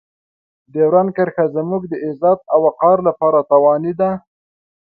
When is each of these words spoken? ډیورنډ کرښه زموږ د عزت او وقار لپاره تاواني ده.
ډیورنډ 0.73 1.09
کرښه 1.17 1.45
زموږ 1.55 1.81
د 1.87 1.93
عزت 2.05 2.39
او 2.53 2.59
وقار 2.67 2.97
لپاره 3.07 3.39
تاواني 3.49 3.93
ده. 3.99 4.09